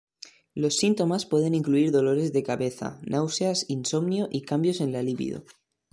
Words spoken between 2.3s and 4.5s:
de cabeza, náuseas, insomnio y